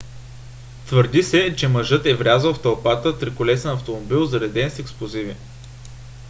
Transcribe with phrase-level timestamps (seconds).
[0.85, 5.35] твърди се че мъжът е врязал в тълпата триколесен автомобил зареден с експлозиви